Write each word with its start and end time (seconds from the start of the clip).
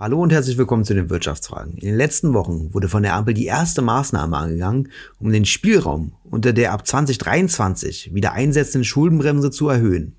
Hallo 0.00 0.22
und 0.22 0.32
herzlich 0.32 0.56
willkommen 0.56 0.84
zu 0.84 0.94
den 0.94 1.10
Wirtschaftsfragen. 1.10 1.76
In 1.76 1.88
den 1.88 1.96
letzten 1.96 2.32
Wochen 2.32 2.72
wurde 2.72 2.88
von 2.88 3.02
der 3.02 3.14
Ampel 3.14 3.34
die 3.34 3.46
erste 3.46 3.82
Maßnahme 3.82 4.36
angegangen, 4.36 4.92
um 5.18 5.32
den 5.32 5.44
Spielraum 5.44 6.12
unter 6.22 6.52
der 6.52 6.70
ab 6.70 6.86
2023 6.86 8.14
wieder 8.14 8.32
einsetzenden 8.32 8.84
Schuldenbremse 8.84 9.50
zu 9.50 9.68
erhöhen. 9.68 10.16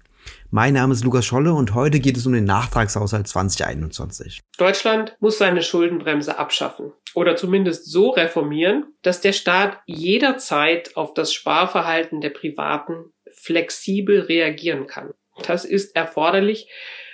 Mein 0.52 0.74
Name 0.74 0.94
ist 0.94 1.06
Lukas 1.06 1.26
Scholle 1.26 1.54
und 1.54 1.76
heute 1.76 2.02
geht 2.02 2.18
es 2.18 2.26
um 2.26 2.34
den 2.34 2.44
Nachtragshaushalt 2.44 3.30
2021. 3.30 4.42
Deutschland 4.58 5.16
muss 5.22 5.38
seine 5.38 5.62
Schuldenbremse 5.62 6.38
abschaffen 6.38 6.92
oder 7.14 7.38
zumindest 7.38 7.90
so 7.90 8.10
reformieren, 8.10 8.84
dass 9.02 9.22
der 9.22 9.32
Staat 9.32 9.78
jederzeit 9.86 10.98
auf 10.98 11.14
das 11.14 11.32
Sparverhalten 11.32 12.20
der 12.20 12.32
Privaten 12.32 13.14
flexibel 13.32 14.20
reagieren 14.20 14.88
kann. 14.88 15.14
Das 15.48 15.64
ist 15.64 15.96
erforderlich, 15.96 16.68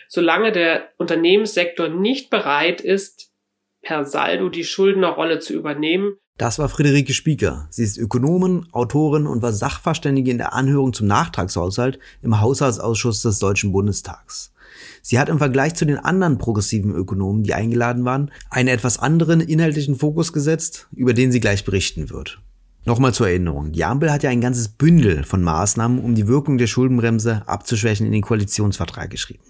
solange 0.10 0.52
der 0.52 0.90
Unternehmenssektor 0.98 1.90
nicht 1.90 2.30
bereit 2.30 2.82
ist, 2.82 3.32
per 3.82 4.06
Saldo 4.06 4.50
die 4.50 4.64
Schuldnerrolle 4.64 5.40
zu 5.40 5.54
übernehmen. 5.54 6.18
Das 6.38 6.60
war 6.60 6.68
Friederike 6.68 7.14
Spieker. 7.14 7.68
Sie 7.70 7.84
ist 7.84 7.98
Ökonomin, 7.98 8.68
Autorin 8.74 9.26
und 9.26 9.42
war 9.42 9.54
Sachverständige 9.54 10.32
in 10.32 10.38
der 10.38 10.54
Anhörung 10.54 10.92
zum 10.92 11.08
Nachtragshaushalt 11.08 12.00
im 12.22 12.42
Haushaltsausschuss 12.42 13.22
des 13.22 13.40
Deutschen 13.40 13.72
Bundestags. 13.72 14.52
Sie 15.02 15.18
hat 15.18 15.30
im 15.30 15.38
Vergleich 15.38 15.76
zu 15.76 15.86
den 15.86 15.98
anderen 15.98 16.38
progressiven 16.38 16.94
Ökonomen, 16.94 17.44
die 17.44 17.54
eingeladen 17.54 18.04
waren, 18.04 18.32
einen 18.50 18.68
etwas 18.68 19.00
anderen 19.00 19.40
inhaltlichen 19.40 19.96
Fokus 19.96 20.34
gesetzt, 20.34 20.88
über 20.92 21.14
den 21.14 21.32
sie 21.32 21.40
gleich 21.40 21.64
berichten 21.64 22.10
wird. 22.10 22.42
Nochmal 22.84 23.14
zur 23.14 23.30
Erinnerung. 23.30 23.72
Die 23.72 23.84
Ampel 23.84 24.12
hat 24.12 24.22
ja 24.22 24.30
ein 24.30 24.42
ganzes 24.42 24.68
Bündel 24.68 25.24
von 25.24 25.42
Maßnahmen, 25.42 26.00
um 26.00 26.14
die 26.14 26.28
Wirkung 26.28 26.58
der 26.58 26.68
Schuldenbremse 26.68 27.42
abzuschwächen, 27.48 28.06
in 28.06 28.12
den 28.12 28.22
Koalitionsvertrag 28.22 29.10
geschrieben. 29.10 29.44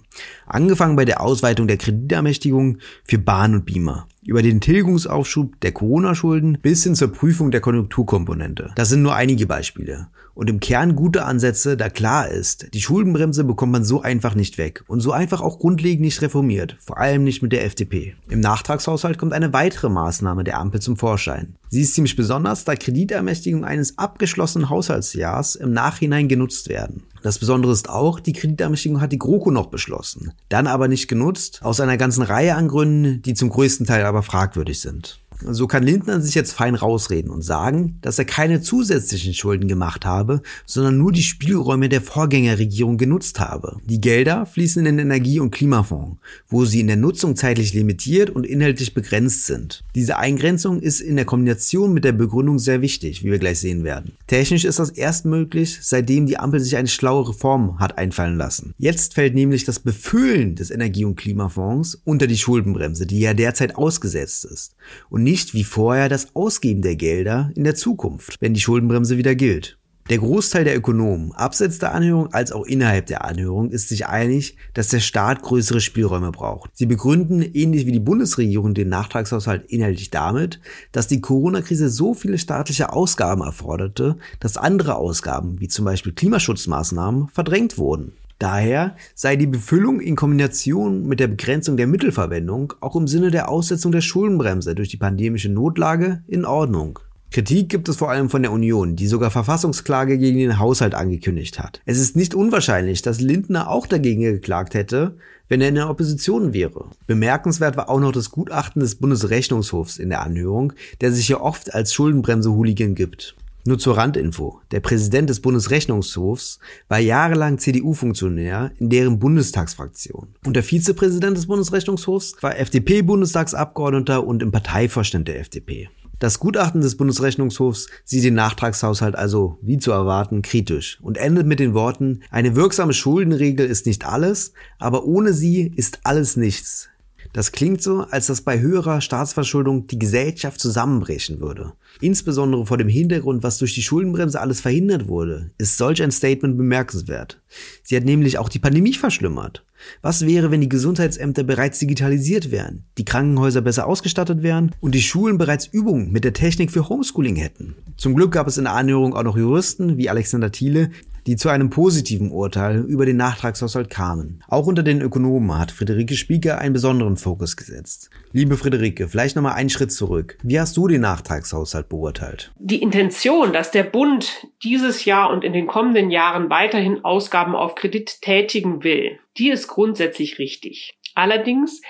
Angefangen 0.45 0.95
bei 0.95 1.05
der 1.05 1.21
Ausweitung 1.21 1.67
der 1.67 1.77
Kreditermächtigung 1.77 2.79
für 3.05 3.17
Bahn 3.17 3.53
und 3.55 3.65
Beamer 3.65 4.07
über 4.25 4.41
den 4.41 4.61
Tilgungsaufschub 4.61 5.59
der 5.61 5.71
Corona-Schulden 5.71 6.59
bis 6.61 6.83
hin 6.83 6.95
zur 6.95 7.11
Prüfung 7.11 7.51
der 7.51 7.61
Konjunkturkomponente. 7.61 8.71
Das 8.75 8.89
sind 8.89 9.01
nur 9.01 9.15
einige 9.15 9.45
Beispiele. 9.45 10.07
Und 10.35 10.49
im 10.49 10.59
Kern 10.59 10.97
gute 10.97 11.23
Ansätze, 11.23 11.77
da 11.77 11.89
klar 11.89 12.27
ist, 12.27 12.73
die 12.73 12.81
Schuldenbremse 12.81 13.45
bekommt 13.45 13.71
man 13.71 13.85
so 13.85 14.01
einfach 14.01 14.35
nicht 14.35 14.57
weg 14.57 14.83
und 14.87 14.99
so 14.99 15.13
einfach 15.13 15.39
auch 15.39 15.59
grundlegend 15.59 16.01
nicht 16.01 16.21
reformiert, 16.21 16.75
vor 16.81 16.97
allem 16.97 17.23
nicht 17.23 17.41
mit 17.41 17.53
der 17.53 17.63
FDP. 17.63 18.15
Im 18.29 18.41
Nachtragshaushalt 18.41 19.17
kommt 19.17 19.31
eine 19.31 19.53
weitere 19.53 19.87
Maßnahme 19.87 20.43
der 20.43 20.59
Ampel 20.59 20.81
zum 20.81 20.97
Vorschein. 20.97 21.55
Sie 21.69 21.81
ist 21.81 21.93
ziemlich 21.93 22.17
besonders, 22.17 22.65
da 22.65 22.75
Kreditermächtigungen 22.75 23.63
eines 23.63 23.97
abgeschlossenen 23.97 24.69
Haushaltsjahrs 24.69 25.55
im 25.55 25.71
Nachhinein 25.71 26.27
genutzt 26.27 26.67
werden. 26.67 27.03
Das 27.23 27.39
Besondere 27.39 27.71
ist 27.71 27.89
auch, 27.89 28.19
die 28.19 28.33
Kreditermächtigung 28.33 29.01
hat 29.01 29.11
die 29.11 29.17
GroKo 29.17 29.49
noch 29.51 29.67
beschlossen, 29.67 30.33
dann 30.49 30.67
aber 30.67 30.87
nicht 30.87 31.07
genutzt, 31.07 31.61
aus 31.63 31.79
einer 31.79 31.97
ganzen 31.97 32.21
Reihe 32.21 32.55
an 32.55 32.67
Gründen, 32.67 33.21
die 33.23 33.33
zum 33.33 33.49
größten 33.49 33.85
Teil 33.85 34.05
aber 34.05 34.14
fragwürdig 34.23 34.81
sind. 34.81 35.19
So 35.41 35.67
kann 35.67 35.83
Lindner 35.83 36.21
sich 36.21 36.35
jetzt 36.35 36.53
fein 36.53 36.75
rausreden 36.75 37.29
und 37.29 37.41
sagen, 37.41 37.97
dass 38.01 38.19
er 38.19 38.25
keine 38.25 38.61
zusätzlichen 38.61 39.33
Schulden 39.33 39.67
gemacht 39.67 40.05
habe, 40.05 40.41
sondern 40.65 40.97
nur 40.97 41.11
die 41.11 41.23
Spielräume 41.23 41.89
der 41.89 42.01
Vorgängerregierung 42.01 42.97
genutzt 42.97 43.39
habe. 43.39 43.77
Die 43.85 43.99
Gelder 43.99 44.45
fließen 44.45 44.85
in 44.85 44.97
den 44.97 45.07
Energie- 45.07 45.39
und 45.39 45.51
Klimafonds, 45.51 46.17
wo 46.47 46.65
sie 46.65 46.79
in 46.79 46.87
der 46.87 46.95
Nutzung 46.95 47.35
zeitlich 47.35 47.73
limitiert 47.73 48.29
und 48.29 48.45
inhaltlich 48.45 48.93
begrenzt 48.93 49.45
sind. 49.45 49.83
Diese 49.93 50.17
Eingrenzung 50.17 50.79
ist 50.79 51.01
in 51.01 51.15
der 51.15 51.25
Kombination 51.25 51.93
mit 51.93 52.05
der 52.05 52.13
Begründung 52.13 52.59
sehr 52.59 52.81
wichtig, 52.81 53.23
wie 53.23 53.31
wir 53.31 53.39
gleich 53.39 53.59
sehen 53.59 53.83
werden. 53.83 54.13
Technisch 54.27 54.65
ist 54.65 54.79
das 54.79 54.91
erst 54.91 55.25
möglich, 55.25 55.79
seitdem 55.81 56.25
die 56.25 56.37
Ampel 56.37 56.59
sich 56.59 56.77
eine 56.77 56.87
schlaue 56.87 57.29
Reform 57.29 57.79
hat 57.79 57.97
einfallen 57.97 58.37
lassen. 58.37 58.73
Jetzt 58.77 59.15
fällt 59.15 59.35
nämlich 59.35 59.65
das 59.65 59.79
Befüllen 59.79 60.55
des 60.55 60.71
Energie- 60.71 61.05
und 61.05 61.15
Klimafonds 61.17 61.99
unter 62.05 62.27
die 62.27 62.37
Schuldenbremse, 62.37 63.05
die 63.05 63.19
ja 63.19 63.33
derzeit 63.33 63.75
ausgesetzt 63.75 64.45
ist. 64.45 64.75
Und 65.09 65.24
nicht 65.25 65.55
wie 65.55 65.63
vorher 65.63 66.07
das 66.07 66.35
Ausgeben 66.35 66.83
der 66.83 66.95
Gelder 66.95 67.51
in 67.55 67.63
der 67.63 67.73
Zukunft, 67.73 68.37
wenn 68.41 68.53
die 68.53 68.61
Schuldenbremse 68.61 69.17
wieder 69.17 69.33
gilt. 69.33 69.77
Der 70.07 70.19
Großteil 70.19 70.65
der 70.65 70.77
Ökonomen, 70.77 71.31
abseits 71.31 71.79
der 71.79 71.95
Anhörung 71.95 72.31
als 72.31 72.51
auch 72.51 72.63
innerhalb 72.67 73.07
der 73.07 73.25
Anhörung, 73.25 73.71
ist 73.71 73.89
sich 73.89 74.05
einig, 74.05 74.55
dass 74.75 74.89
der 74.89 74.99
Staat 74.99 75.41
größere 75.41 75.81
Spielräume 75.81 76.31
braucht. 76.31 76.69
Sie 76.77 76.85
begründen, 76.85 77.41
ähnlich 77.41 77.87
wie 77.87 77.91
die 77.91 77.99
Bundesregierung, 77.99 78.75
den 78.75 78.89
Nachtragshaushalt 78.89 79.65
inhaltlich 79.65 80.11
damit, 80.11 80.59
dass 80.91 81.07
die 81.07 81.21
Corona-Krise 81.21 81.89
so 81.89 82.13
viele 82.13 82.37
staatliche 82.37 82.93
Ausgaben 82.93 83.41
erforderte, 83.41 84.17
dass 84.39 84.57
andere 84.57 84.93
Ausgaben, 84.93 85.59
wie 85.59 85.69
zum 85.69 85.85
Beispiel 85.85 86.13
Klimaschutzmaßnahmen, 86.13 87.29
verdrängt 87.29 87.79
wurden. 87.79 88.13
Daher 88.39 88.95
sei 89.13 89.37
die 89.37 89.47
Befüllung 89.47 90.01
in 90.01 90.15
Kombination 90.15 91.07
mit 91.07 91.19
der 91.19 91.27
Begrenzung 91.27 91.77
der 91.77 91.87
Mittelverwendung 91.87 92.73
auch 92.81 92.95
im 92.95 93.07
Sinne 93.07 93.31
der 93.31 93.49
Aussetzung 93.49 93.91
der 93.91 94.01
Schuldenbremse 94.01 94.75
durch 94.75 94.89
die 94.89 94.97
pandemische 94.97 95.49
Notlage 95.49 96.23
in 96.27 96.45
Ordnung. 96.45 96.99
Kritik 97.31 97.69
gibt 97.69 97.89
es 97.89 97.97
vor 97.97 98.09
allem 98.09 98.29
von 98.29 98.43
der 98.43 98.51
Union, 98.51 98.95
die 98.95 99.07
sogar 99.07 99.29
Verfassungsklage 99.29 100.17
gegen 100.17 100.39
den 100.39 100.59
Haushalt 100.59 100.95
angekündigt 100.95 101.59
hat. 101.59 101.81
Es 101.85 101.99
ist 101.99 102.15
nicht 102.15 102.33
unwahrscheinlich, 102.33 103.01
dass 103.01 103.19
Lindner 103.19 103.69
auch 103.69 103.87
dagegen 103.87 104.21
geklagt 104.21 104.73
hätte, 104.73 105.17
wenn 105.49 105.59
er 105.59 105.69
in 105.69 105.75
der 105.75 105.89
Opposition 105.89 106.53
wäre. 106.53 106.85
Bemerkenswert 107.07 107.77
war 107.77 107.89
auch 107.89 107.99
noch 107.99 108.13
das 108.13 108.31
Gutachten 108.31 108.79
des 108.79 108.95
Bundesrechnungshofs 108.95 109.97
in 109.97 110.09
der 110.09 110.21
Anhörung, 110.21 110.73
der 111.01 111.11
sich 111.11 111.27
ja 111.27 111.41
oft 111.41 111.73
als 111.73 111.93
Schuldenbremse-Hooligan 111.93 112.95
gibt. 112.95 113.35
Nur 113.67 113.79
zur 113.79 113.97
Randinfo. 113.97 114.61
Der 114.69 114.79
Präsident 114.79 115.27
des 115.27 115.39
Bundesrechnungshofs 115.39 116.59
war 116.87 116.99
jahrelang 116.99 117.57
CDU-Funktionär 117.57 118.71
in 118.77 118.91
deren 118.91 119.17
Bundestagsfraktion. 119.17 120.35
Und 120.45 120.55
der 120.55 120.61
Vizepräsident 120.61 121.35
des 121.35 121.47
Bundesrechnungshofs 121.47 122.35
war 122.41 122.59
FDP-Bundestagsabgeordneter 122.59 124.23
und 124.23 124.43
im 124.43 124.51
Parteivorstand 124.51 125.27
der 125.27 125.39
FDP. 125.39 125.89
Das 126.19 126.39
Gutachten 126.39 126.81
des 126.81 126.95
Bundesrechnungshofs 126.95 127.87
sieht 128.03 128.23
den 128.23 128.35
Nachtragshaushalt 128.35 129.15
also, 129.15 129.57
wie 129.63 129.79
zu 129.79 129.91
erwarten, 129.91 130.43
kritisch 130.43 130.99
und 131.01 131.17
endet 131.17 131.47
mit 131.47 131.59
den 131.59 131.73
Worten, 131.73 132.21
eine 132.29 132.55
wirksame 132.55 132.93
Schuldenregel 132.93 133.65
ist 133.65 133.87
nicht 133.87 134.05
alles, 134.05 134.53
aber 134.77 135.05
ohne 135.05 135.33
sie 135.33 135.73
ist 135.75 136.01
alles 136.03 136.37
nichts. 136.37 136.87
Das 137.35 137.51
klingt 137.51 137.83
so, 137.83 138.05
als 138.09 138.27
dass 138.27 138.43
bei 138.43 138.61
höherer 138.61 139.01
Staatsverschuldung 139.01 139.87
die 139.87 139.99
Gesellschaft 139.99 140.57
zusammenbrechen 140.57 141.41
würde. 141.41 141.73
Insbesondere 141.99 142.65
vor 142.65 142.77
dem 142.77 142.87
Hintergrund, 142.87 143.43
was 143.43 143.57
durch 143.57 143.73
die 143.73 143.83
Schuldenbremse 143.83 144.39
alles 144.39 144.61
verhindert 144.61 145.09
wurde, 145.09 145.51
ist 145.57 145.77
solch 145.77 146.01
ein 146.01 146.13
Statement 146.13 146.57
bemerkenswert. 146.57 147.41
Sie 147.83 147.97
hat 147.97 148.05
nämlich 148.05 148.37
auch 148.37 148.47
die 148.47 148.59
Pandemie 148.59 148.93
verschlimmert. 148.93 149.65
Was 150.01 150.25
wäre, 150.25 150.49
wenn 150.49 150.61
die 150.61 150.69
Gesundheitsämter 150.69 151.43
bereits 151.43 151.79
digitalisiert 151.79 152.51
wären, 152.51 152.85
die 152.97 153.03
Krankenhäuser 153.03 153.59
besser 153.59 153.85
ausgestattet 153.85 154.41
wären 154.41 154.73
und 154.79 154.95
die 154.95 155.01
Schulen 155.01 155.37
bereits 155.37 155.67
Übungen 155.67 156.13
mit 156.13 156.23
der 156.23 156.31
Technik 156.31 156.71
für 156.71 156.87
Homeschooling 156.87 157.35
hätten? 157.35 157.75
Zum 157.97 158.15
Glück 158.15 158.31
gab 158.31 158.47
es 158.47 158.57
in 158.57 158.63
der 158.63 158.75
Anhörung 158.75 159.13
auch 159.13 159.23
noch 159.23 159.35
Juristen 159.35 159.97
wie 159.97 160.09
Alexander 160.09 160.53
Thiele, 160.53 160.89
die 161.27 161.35
zu 161.35 161.49
einem 161.49 161.69
positiven 161.69 162.31
Urteil 162.31 162.85
über 162.87 163.05
den 163.05 163.17
Nachtragshaushalt 163.17 163.89
kamen. 163.89 164.43
Auch 164.47 164.67
unter 164.67 164.83
den 164.83 165.01
Ökonomen 165.01 165.57
hat 165.57 165.71
Friederike 165.71 166.15
Spieker 166.15 166.59
einen 166.59 166.73
besonderen 166.73 167.17
Fokus 167.17 167.57
gesetzt. 167.57 168.09
Liebe 168.31 168.57
Friederike, 168.57 169.07
vielleicht 169.07 169.35
nochmal 169.35 169.53
einen 169.53 169.69
Schritt 169.69 169.91
zurück. 169.91 170.37
Wie 170.43 170.59
hast 170.59 170.77
du 170.77 170.87
den 170.87 171.01
Nachtragshaushalt 171.01 171.89
beurteilt? 171.89 172.51
Die 172.59 172.81
Intention, 172.81 173.53
dass 173.53 173.71
der 173.71 173.83
Bund 173.83 174.47
dieses 174.63 175.05
Jahr 175.05 175.31
und 175.31 175.43
in 175.43 175.53
den 175.53 175.67
kommenden 175.67 176.11
Jahren 176.11 176.49
weiterhin 176.49 177.03
Ausgaben 177.03 177.55
auf 177.55 177.75
Kredit 177.75 178.21
tätigen 178.21 178.83
will, 178.83 179.19
die 179.37 179.49
ist 179.49 179.67
grundsätzlich 179.67 180.39
richtig. 180.39 180.97
Allerdings 181.15 181.81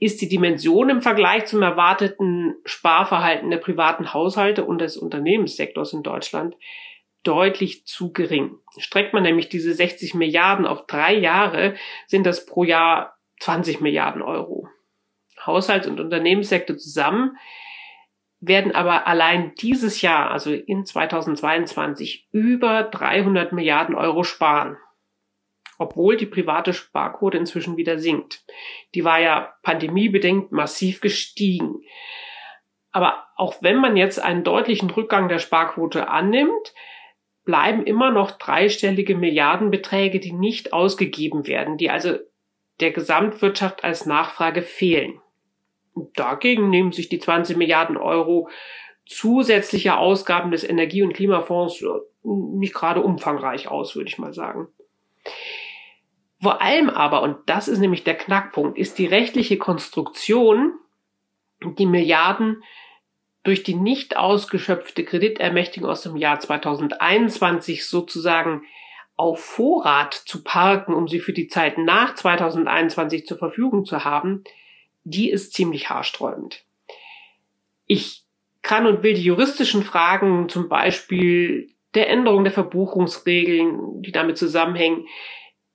ist 0.00 0.20
die 0.20 0.28
Dimension 0.28 0.90
im 0.90 1.02
Vergleich 1.02 1.46
zum 1.46 1.62
erwarteten 1.62 2.54
Sparverhalten 2.64 3.50
der 3.50 3.58
privaten 3.58 4.14
Haushalte 4.14 4.64
und 4.64 4.80
des 4.80 4.96
Unternehmenssektors 4.96 5.92
in 5.92 6.04
Deutschland 6.04 6.54
deutlich 7.22 7.86
zu 7.86 8.12
gering. 8.12 8.58
Streckt 8.78 9.12
man 9.12 9.22
nämlich 9.22 9.48
diese 9.48 9.74
60 9.74 10.14
Milliarden 10.14 10.66
auf 10.66 10.86
drei 10.86 11.14
Jahre, 11.14 11.74
sind 12.06 12.24
das 12.24 12.46
pro 12.46 12.64
Jahr 12.64 13.18
20 13.40 13.80
Milliarden 13.80 14.22
Euro. 14.22 14.68
Haushalts- 15.44 15.86
und 15.86 16.00
Unternehmenssektor 16.00 16.76
zusammen 16.76 17.36
werden 18.40 18.72
aber 18.72 19.06
allein 19.06 19.54
dieses 19.56 20.00
Jahr, 20.00 20.30
also 20.30 20.52
in 20.52 20.84
2022, 20.84 22.28
über 22.30 22.84
300 22.84 23.52
Milliarden 23.52 23.94
Euro 23.94 24.22
sparen. 24.22 24.76
Obwohl 25.78 26.16
die 26.16 26.26
private 26.26 26.72
Sparquote 26.72 27.38
inzwischen 27.38 27.76
wieder 27.76 27.98
sinkt. 27.98 28.44
Die 28.94 29.04
war 29.04 29.20
ja 29.20 29.54
pandemiebedingt 29.62 30.50
massiv 30.50 31.00
gestiegen. 31.00 31.82
Aber 32.90 33.26
auch 33.36 33.62
wenn 33.62 33.76
man 33.76 33.96
jetzt 33.96 34.20
einen 34.20 34.44
deutlichen 34.44 34.90
Rückgang 34.90 35.28
der 35.28 35.38
Sparquote 35.38 36.08
annimmt, 36.08 36.74
bleiben 37.48 37.86
immer 37.86 38.10
noch 38.10 38.32
dreistellige 38.32 39.16
Milliardenbeträge, 39.16 40.20
die 40.20 40.34
nicht 40.34 40.74
ausgegeben 40.74 41.46
werden, 41.46 41.78
die 41.78 41.88
also 41.88 42.18
der 42.80 42.90
Gesamtwirtschaft 42.90 43.84
als 43.84 44.04
Nachfrage 44.04 44.60
fehlen. 44.60 45.18
Dagegen 46.14 46.68
nehmen 46.68 46.92
sich 46.92 47.08
die 47.08 47.18
20 47.18 47.56
Milliarden 47.56 47.96
Euro 47.96 48.50
zusätzliche 49.06 49.96
Ausgaben 49.96 50.50
des 50.50 50.62
Energie- 50.62 51.00
und 51.00 51.14
Klimafonds 51.14 51.82
nicht 52.22 52.74
gerade 52.74 53.00
umfangreich 53.00 53.68
aus, 53.68 53.96
würde 53.96 54.10
ich 54.10 54.18
mal 54.18 54.34
sagen. 54.34 54.68
Vor 56.42 56.60
allem 56.60 56.90
aber, 56.90 57.22
und 57.22 57.38
das 57.46 57.66
ist 57.66 57.78
nämlich 57.78 58.04
der 58.04 58.18
Knackpunkt, 58.18 58.76
ist 58.76 58.98
die 58.98 59.06
rechtliche 59.06 59.56
Konstruktion, 59.56 60.74
die 61.78 61.86
Milliarden 61.86 62.62
durch 63.42 63.62
die 63.62 63.74
nicht 63.74 64.16
ausgeschöpfte 64.16 65.04
Kreditermächtigung 65.04 65.88
aus 65.88 66.02
dem 66.02 66.16
Jahr 66.16 66.40
2021 66.40 67.86
sozusagen 67.86 68.62
auf 69.16 69.40
Vorrat 69.40 70.14
zu 70.14 70.44
parken, 70.44 70.94
um 70.94 71.08
sie 71.08 71.18
für 71.18 71.32
die 71.32 71.48
Zeit 71.48 71.78
nach 71.78 72.14
2021 72.14 73.26
zur 73.26 73.38
Verfügung 73.38 73.84
zu 73.84 74.04
haben, 74.04 74.44
die 75.04 75.30
ist 75.30 75.54
ziemlich 75.54 75.90
haarsträubend. 75.90 76.64
Ich 77.86 78.24
kann 78.62 78.86
und 78.86 79.02
will 79.02 79.14
die 79.14 79.22
juristischen 79.22 79.82
Fragen, 79.82 80.48
zum 80.48 80.68
Beispiel 80.68 81.70
der 81.94 82.10
Änderung 82.10 82.44
der 82.44 82.52
Verbuchungsregeln, 82.52 84.02
die 84.02 84.12
damit 84.12 84.36
zusammenhängen, 84.36 85.06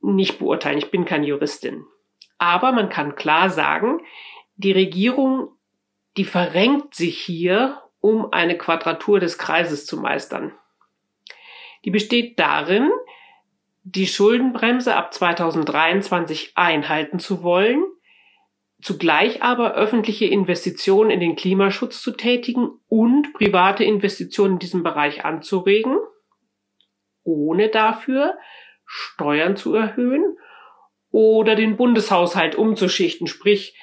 nicht 0.01 0.39
beurteilen. 0.39 0.77
Ich 0.77 0.91
bin 0.91 1.05
keine 1.05 1.25
Juristin. 1.25 1.85
Aber 2.37 2.71
man 2.71 2.89
kann 2.89 3.15
klar 3.15 3.49
sagen, 3.49 4.01
die 4.55 4.71
Regierung, 4.71 5.49
die 6.17 6.25
verrenkt 6.25 6.95
sich 6.95 7.19
hier, 7.19 7.81
um 7.99 8.31
eine 8.31 8.57
Quadratur 8.57 9.19
des 9.19 9.37
Kreises 9.37 9.85
zu 9.85 9.97
meistern. 9.97 10.53
Die 11.85 11.91
besteht 11.91 12.39
darin, 12.39 12.91
die 13.83 14.07
Schuldenbremse 14.07 14.95
ab 14.95 15.13
2023 15.13 16.53
einhalten 16.55 17.19
zu 17.19 17.43
wollen, 17.43 17.83
zugleich 18.81 19.41
aber 19.41 19.73
öffentliche 19.73 20.25
Investitionen 20.25 21.09
in 21.09 21.19
den 21.19 21.35
Klimaschutz 21.35 22.01
zu 22.01 22.11
tätigen 22.11 22.69
und 22.87 23.33
private 23.33 23.83
Investitionen 23.83 24.53
in 24.53 24.59
diesem 24.59 24.83
Bereich 24.83 25.25
anzuregen, 25.25 25.97
ohne 27.23 27.69
dafür 27.69 28.37
Steuern 28.85 29.55
zu 29.55 29.73
erhöhen 29.73 30.37
oder 31.09 31.55
den 31.55 31.77
Bundeshaushalt 31.77 32.55
umzuschichten, 32.55 33.27
sprich 33.27 33.77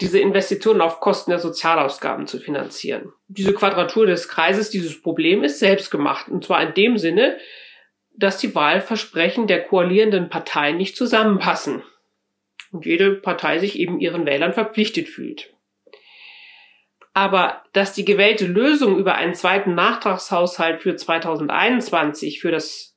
diese 0.00 0.18
Investitionen 0.18 0.80
auf 0.80 1.00
Kosten 1.00 1.30
der 1.30 1.38
Sozialausgaben 1.38 2.26
zu 2.26 2.40
finanzieren. 2.40 3.12
Diese 3.28 3.54
Quadratur 3.54 4.06
des 4.06 4.28
Kreises, 4.28 4.70
dieses 4.70 5.00
Problem 5.00 5.44
ist 5.44 5.60
selbst 5.60 5.90
gemacht. 5.90 6.28
Und 6.28 6.44
zwar 6.44 6.62
in 6.62 6.74
dem 6.74 6.98
Sinne, 6.98 7.38
dass 8.16 8.38
die 8.38 8.54
Wahlversprechen 8.54 9.46
der 9.46 9.64
koalierenden 9.64 10.28
Parteien 10.28 10.76
nicht 10.76 10.96
zusammenpassen 10.96 11.82
und 12.72 12.86
jede 12.86 13.14
Partei 13.14 13.58
sich 13.58 13.78
eben 13.78 14.00
ihren 14.00 14.26
Wählern 14.26 14.52
verpflichtet 14.52 15.08
fühlt. 15.08 15.54
Aber 17.12 17.62
dass 17.72 17.92
die 17.92 18.04
gewählte 18.04 18.46
Lösung 18.46 18.98
über 18.98 19.14
einen 19.14 19.34
zweiten 19.34 19.74
Nachtragshaushalt 19.74 20.82
für 20.82 20.96
2021, 20.96 22.40
für 22.40 22.50
das 22.50 22.96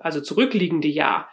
also 0.00 0.22
zurückliegende 0.22 0.88
Jahr, 0.88 1.30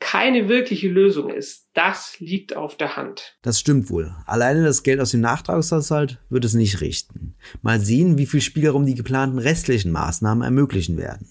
keine 0.00 0.48
wirkliche 0.48 0.88
Lösung 0.88 1.30
ist, 1.30 1.68
das 1.74 2.18
liegt 2.18 2.56
auf 2.56 2.76
der 2.76 2.96
Hand. 2.96 3.36
Das 3.42 3.60
stimmt 3.60 3.90
wohl. 3.90 4.14
Alleine 4.26 4.64
das 4.64 4.82
Geld 4.82 5.00
aus 5.00 5.12
dem 5.12 5.20
Nachtragshaushalt 5.20 6.18
wird 6.30 6.44
es 6.44 6.54
nicht 6.54 6.80
richten. 6.80 7.36
Mal 7.62 7.80
sehen, 7.80 8.18
wie 8.18 8.26
viel 8.26 8.40
Spielraum 8.40 8.86
die 8.86 8.94
geplanten 8.94 9.38
restlichen 9.38 9.92
Maßnahmen 9.92 10.42
ermöglichen 10.42 10.96
werden. 10.96 11.28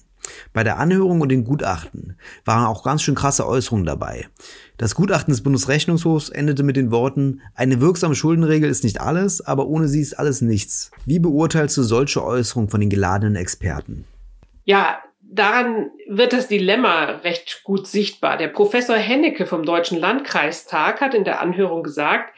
Bei 0.54 0.64
der 0.64 0.78
Anhörung 0.78 1.22
und 1.22 1.30
den 1.30 1.44
Gutachten 1.44 2.18
waren 2.46 2.66
auch 2.66 2.84
ganz 2.84 3.02
schön 3.02 3.16
krasse 3.16 3.48
Äußerungen 3.48 3.86
dabei. 3.86 4.28
Das 4.78 4.96
Gutachten 4.96 5.32
des 5.32 5.42
Bundesrechnungshofs 5.42 6.30
endete 6.30 6.64
mit 6.64 6.76
den 6.76 6.92
Worten, 6.92 7.42
eine 7.56 7.82
wirksame 7.82 8.16
Schuldenregel 8.16 8.70
ist 8.70 8.84
nicht 8.84 9.02
alles, 9.02 9.42
aber 9.42 9.68
ohne 9.68 9.88
sie 9.88 10.02
ist 10.02 10.18
alles 10.18 10.42
nichts. 10.42 10.92
Wie 11.06 11.20
beurteilst 11.20 11.76
du 11.78 11.84
solche 11.84 12.24
Äußerungen 12.24 12.70
von 12.70 12.80
den 12.80 12.90
geladenen 12.90 13.36
Experten? 13.36 14.06
Ja, 14.64 15.00
daran 15.32 15.92
wird 16.08 16.34
das 16.34 16.48
Dilemma 16.48 17.04
recht 17.24 17.62
gut 17.64 17.88
sichtbar. 17.88 18.38
Der 18.38 18.48
Professor 18.48 18.96
Hennecke 18.96 19.46
vom 19.46 19.64
Deutschen 19.64 19.98
Landkreistag 19.98 21.02
hat 21.02 21.14
in 21.14 21.24
der 21.24 21.40
Anhörung 21.40 21.84
gesagt, 21.84 22.36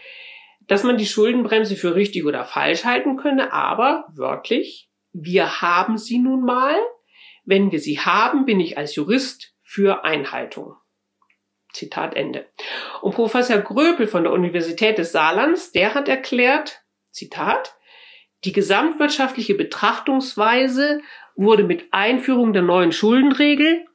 dass 0.67 0.83
man 0.83 0.97
die 0.97 1.05
Schuldenbremse 1.05 1.75
für 1.75 1.95
richtig 1.95 2.25
oder 2.25 2.45
falsch 2.45 2.83
halten 2.83 3.17
könne, 3.17 3.53
aber 3.53 4.05
wörtlich, 4.13 4.89
wir 5.13 5.61
haben 5.61 5.97
sie 5.97 6.19
nun 6.19 6.43
mal, 6.43 6.75
wenn 7.45 7.71
wir 7.71 7.79
sie 7.79 7.99
haben, 7.99 8.45
bin 8.45 8.59
ich 8.59 8.77
als 8.77 8.95
Jurist 8.95 9.53
für 9.63 10.03
Einhaltung. 10.03 10.75
Zitat 11.73 12.15
Ende. 12.15 12.49
Und 13.01 13.15
Professor 13.15 13.57
Gröpel 13.59 14.07
von 14.07 14.23
der 14.23 14.33
Universität 14.33 14.97
des 14.97 15.13
Saarlands, 15.13 15.71
der 15.71 15.93
hat 15.93 16.09
erklärt, 16.09 16.81
Zitat, 17.11 17.75
die 18.43 18.51
gesamtwirtschaftliche 18.51 19.53
Betrachtungsweise 19.53 21.01
wurde 21.35 21.63
mit 21.63 21.87
Einführung 21.91 22.53
der 22.53 22.61
neuen 22.61 22.91
Schuldenregel, 22.91 23.85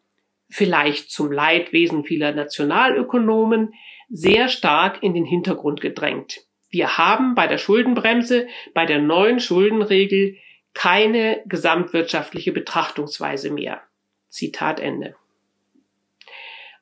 vielleicht 0.49 1.11
zum 1.11 1.33
Leidwesen 1.33 2.05
vieler 2.05 2.33
Nationalökonomen, 2.33 3.73
sehr 4.09 4.49
stark 4.49 5.03
in 5.03 5.15
den 5.15 5.25
Hintergrund 5.25 5.81
gedrängt. 5.81 6.41
Wir 6.71 6.99
haben 6.99 7.35
bei 7.35 7.47
der 7.47 7.59
Schuldenbremse, 7.59 8.47
bei 8.75 8.87
der 8.87 9.01
neuen 9.01 9.41
Schuldenregel 9.41 10.37
keine 10.75 11.43
gesamtwirtschaftliche 11.47 12.53
Betrachtungsweise 12.53 13.51
mehr. 13.51 13.83
Zitat 14.29 14.79
Ende. 14.79 15.15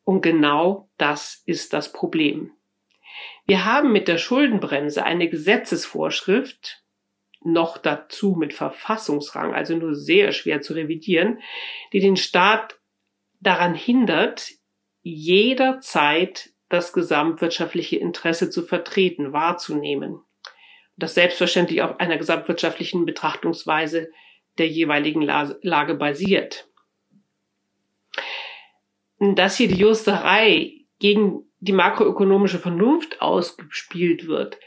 Und 0.03 0.21
genau 0.21 0.89
das 0.99 1.43
ist 1.47 1.73
das 1.73 1.93
Problem. 1.93 2.51
Wir 3.47 3.65
haben 3.65 3.93
mit 3.93 4.09
der 4.09 4.19
Schuldenbremse 4.19 5.05
eine 5.05 5.29
Gesetzesvorschrift, 5.29 6.83
noch 7.44 7.79
dazu 7.79 8.35
mit 8.38 8.55
Verfassungsrang, 8.55 9.55
also 9.55 9.76
nur 9.76 9.94
sehr 9.94 10.32
schwer 10.32 10.61
zu 10.61 10.73
revidieren, 10.75 11.41
die 11.93 12.00
den 12.00 12.17
Staat 12.17 12.79
daran 13.41 13.75
hindert, 13.75 14.50
jederzeit 15.02 16.50
das 16.69 16.93
gesamtwirtschaftliche 16.93 17.96
Interesse 17.96 18.50
zu 18.50 18.62
vertreten, 18.62 19.32
wahrzunehmen 19.32 20.20
das 20.96 21.14
selbstverständlich 21.14 21.82
auf 21.82 21.99
einer 22.00 22.19
gesamtwirtschaftlichen 22.19 23.05
Betrachtungsweise 23.05 24.11
der 24.58 24.69
jeweiligen 24.69 25.23
Lage 25.23 25.94
basiert. 25.94 26.69
Dass 29.19 29.56
hier 29.56 29.69
die 29.69 29.79
Justerei 29.79 30.85
gegen 30.99 31.50
die 31.58 31.73
makroökonomische 31.73 32.58
Vernunft 32.58 33.20
ausgespielt 33.20 34.26
wird, 34.26 34.58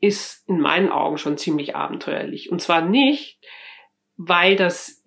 ist 0.00 0.48
in 0.48 0.60
meinen 0.60 0.90
Augen 0.90 1.18
schon 1.18 1.38
ziemlich 1.38 1.74
abenteuerlich. 1.74 2.50
Und 2.50 2.60
zwar 2.60 2.82
nicht, 2.82 3.38
weil 4.16 4.56
das 4.56 5.04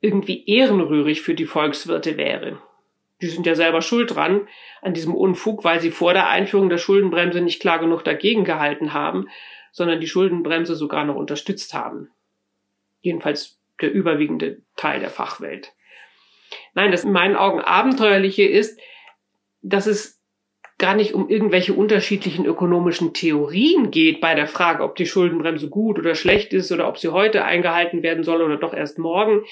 irgendwie 0.00 0.46
ehrenrührig 0.46 1.22
für 1.22 1.34
die 1.34 1.46
Volkswirte 1.46 2.16
wäre. 2.16 2.60
Die 3.22 3.28
sind 3.28 3.46
ja 3.46 3.54
selber 3.54 3.80
schuld 3.80 4.14
dran 4.14 4.48
an 4.82 4.92
diesem 4.92 5.14
Unfug, 5.14 5.64
weil 5.64 5.80
sie 5.80 5.90
vor 5.90 6.12
der 6.12 6.28
Einführung 6.28 6.68
der 6.68 6.78
Schuldenbremse 6.78 7.40
nicht 7.40 7.60
klar 7.60 7.78
genug 7.78 8.04
dagegen 8.04 8.44
gehalten 8.44 8.92
haben 8.92 9.28
sondern 9.74 10.00
die 10.00 10.06
Schuldenbremse 10.06 10.76
sogar 10.76 11.04
noch 11.04 11.16
unterstützt 11.16 11.74
haben. 11.74 12.08
Jedenfalls 13.00 13.58
der 13.80 13.92
überwiegende 13.92 14.62
Teil 14.76 15.00
der 15.00 15.10
Fachwelt. 15.10 15.72
Nein, 16.74 16.92
das 16.92 17.02
in 17.02 17.10
meinen 17.10 17.34
Augen 17.34 17.60
abenteuerliche 17.60 18.44
ist, 18.44 18.80
dass 19.62 19.86
es 19.86 20.13
gar 20.84 20.94
nicht 20.94 21.14
um 21.14 21.30
irgendwelche 21.30 21.72
unterschiedlichen 21.72 22.44
ökonomischen 22.44 23.14
Theorien 23.14 23.90
geht 23.90 24.20
bei 24.20 24.34
der 24.34 24.46
Frage, 24.46 24.82
ob 24.82 24.96
die 24.96 25.06
Schuldenbremse 25.06 25.70
gut 25.70 25.98
oder 25.98 26.14
schlecht 26.14 26.52
ist 26.52 26.70
oder 26.72 26.86
ob 26.88 26.98
sie 26.98 27.08
heute 27.08 27.42
eingehalten 27.42 28.02
werden 28.02 28.22
soll 28.22 28.42
oder 28.42 28.58
doch 28.58 28.74
erst 28.74 28.98
morgen. 28.98 29.46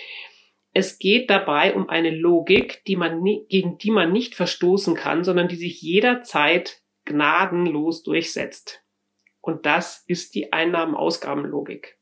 Es 0.75 0.99
geht 0.99 1.31
dabei 1.31 1.75
um 1.75 1.89
eine 1.89 2.11
Logik, 2.11 2.85
die 2.85 2.97
man 2.97 3.25
gegen 3.49 3.79
die 3.79 3.91
man 3.91 4.13
nicht 4.13 4.35
verstoßen 4.35 4.95
kann, 4.95 5.25
sondern 5.25 5.49
die 5.49 5.57
sich 5.57 5.81
jederzeit 5.81 6.83
gnadenlos 7.07 8.03
durchsetzt. 8.03 8.85
Und 9.41 9.65
das 9.65 10.05
ist 10.07 10.35
die 10.35 10.53
Einnahmen-Ausgabenlogik. 10.53 11.97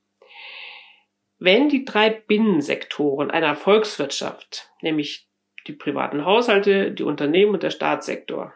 Wenn 1.38 1.68
die 1.68 1.84
drei 1.84 2.10
Binnensektoren 2.10 3.30
einer 3.30 3.54
Volkswirtschaft, 3.54 4.72
nämlich 4.82 5.28
die 5.68 5.72
privaten 5.72 6.24
Haushalte, 6.24 6.90
die 6.90 7.04
Unternehmen 7.04 7.54
und 7.54 7.62
der 7.62 7.70
Staatssektor, 7.70 8.54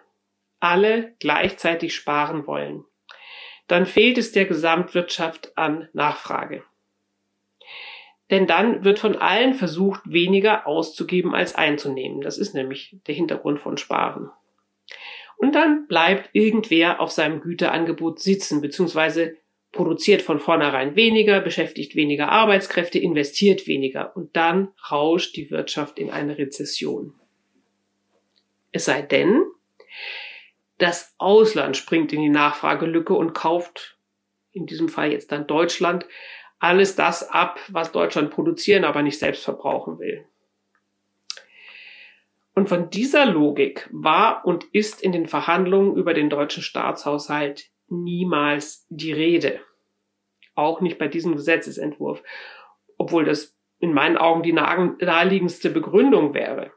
alle 0.64 1.14
gleichzeitig 1.18 1.94
sparen 1.94 2.46
wollen, 2.46 2.84
dann 3.68 3.84
fehlt 3.84 4.16
es 4.16 4.32
der 4.32 4.46
Gesamtwirtschaft 4.46 5.56
an 5.56 5.88
Nachfrage. 5.92 6.64
Denn 8.30 8.46
dann 8.46 8.82
wird 8.82 8.98
von 8.98 9.16
allen 9.16 9.52
versucht, 9.54 10.00
weniger 10.06 10.66
auszugeben 10.66 11.34
als 11.34 11.54
einzunehmen. 11.54 12.22
Das 12.22 12.38
ist 12.38 12.54
nämlich 12.54 12.96
der 13.06 13.14
Hintergrund 13.14 13.60
von 13.60 13.76
Sparen. 13.76 14.30
Und 15.36 15.54
dann 15.54 15.86
bleibt 15.86 16.30
irgendwer 16.32 17.00
auf 17.00 17.10
seinem 17.10 17.42
Güterangebot 17.42 18.20
sitzen, 18.20 18.62
beziehungsweise 18.62 19.36
produziert 19.70 20.22
von 20.22 20.38
vornherein 20.38 20.96
weniger, 20.96 21.40
beschäftigt 21.40 21.94
weniger 21.94 22.30
Arbeitskräfte, 22.30 22.98
investiert 22.98 23.66
weniger 23.66 24.16
und 24.16 24.34
dann 24.36 24.68
rauscht 24.90 25.36
die 25.36 25.50
Wirtschaft 25.50 25.98
in 25.98 26.10
eine 26.10 26.38
Rezession. 26.38 27.12
Es 28.72 28.86
sei 28.86 29.02
denn, 29.02 29.42
das 30.78 31.14
Ausland 31.18 31.76
springt 31.76 32.12
in 32.12 32.20
die 32.20 32.28
Nachfragelücke 32.28 33.14
und 33.14 33.32
kauft, 33.32 33.98
in 34.52 34.66
diesem 34.66 34.88
Fall 34.88 35.12
jetzt 35.12 35.32
dann 35.32 35.46
Deutschland, 35.46 36.06
alles 36.58 36.96
das 36.96 37.28
ab, 37.28 37.60
was 37.68 37.92
Deutschland 37.92 38.30
produzieren, 38.30 38.84
aber 38.84 39.02
nicht 39.02 39.18
selbst 39.18 39.44
verbrauchen 39.44 39.98
will. 39.98 40.26
Und 42.54 42.68
von 42.68 42.88
dieser 42.88 43.26
Logik 43.26 43.88
war 43.92 44.44
und 44.46 44.64
ist 44.72 45.02
in 45.02 45.12
den 45.12 45.26
Verhandlungen 45.26 45.96
über 45.96 46.14
den 46.14 46.30
deutschen 46.30 46.62
Staatshaushalt 46.62 47.70
niemals 47.88 48.86
die 48.88 49.12
Rede. 49.12 49.60
Auch 50.54 50.80
nicht 50.80 50.98
bei 50.98 51.08
diesem 51.08 51.34
Gesetzesentwurf, 51.34 52.22
obwohl 52.96 53.24
das 53.24 53.58
in 53.80 53.92
meinen 53.92 54.16
Augen 54.16 54.42
die 54.42 54.52
naheliegendste 54.52 55.68
Begründung 55.68 56.32
wäre. 56.32 56.72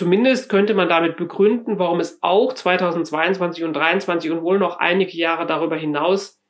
Zumindest 0.00 0.48
könnte 0.48 0.72
man 0.72 0.88
damit 0.88 1.18
begründen, 1.18 1.78
warum 1.78 2.00
es 2.00 2.22
auch 2.22 2.54
2022 2.54 3.64
und 3.64 3.74
2023 3.74 4.30
und 4.30 4.40
wohl 4.40 4.58
noch 4.58 4.78
einige 4.78 5.14
Jahre 5.14 5.44
darüber 5.44 5.76
hinaus 5.76 6.40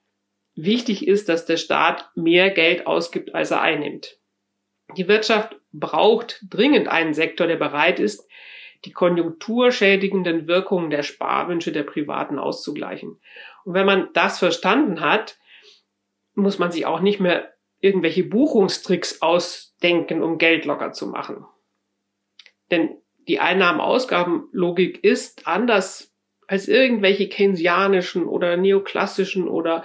wichtig 0.54 1.08
ist, 1.08 1.28
dass 1.28 1.46
der 1.46 1.56
Staat 1.56 2.12
mehr 2.14 2.50
Geld 2.50 2.86
ausgibt, 2.86 3.34
als 3.34 3.50
er 3.50 3.60
einnimmt. 3.60 4.20
Die 4.96 5.08
Wirtschaft 5.08 5.56
braucht 5.72 6.44
dringend 6.48 6.86
einen 6.86 7.12
Sektor, 7.12 7.48
der 7.48 7.56
bereit 7.56 7.98
ist, 7.98 8.24
die 8.84 8.92
konjunkturschädigenden 8.92 10.46
Wirkungen 10.46 10.90
der 10.90 11.02
Sparwünsche 11.02 11.72
der 11.72 11.82
Privaten 11.82 12.38
auszugleichen. 12.38 13.20
Und 13.64 13.74
wenn 13.74 13.84
man 13.84 14.10
das 14.12 14.38
verstanden 14.38 15.00
hat, 15.00 15.38
muss 16.34 16.60
man 16.60 16.70
sich 16.70 16.86
auch 16.86 17.00
nicht 17.00 17.18
mehr 17.18 17.52
irgendwelche 17.80 18.22
Buchungstricks 18.22 19.22
ausdenken, 19.22 20.22
um 20.22 20.38
Geld 20.38 20.66
locker 20.66 20.92
zu 20.92 21.08
machen. 21.08 21.44
Denn 22.70 22.96
die 23.28 23.40
Einnahmen-Ausgaben-Logik 23.40 25.02
ist 25.04 25.46
anders 25.46 26.12
als 26.46 26.68
irgendwelche 26.68 27.28
keynesianischen 27.28 28.24
oder 28.24 28.56
neoklassischen 28.56 29.48
oder 29.48 29.84